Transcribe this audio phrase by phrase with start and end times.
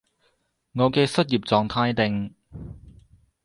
[0.73, 2.33] 我嘅失業狀態令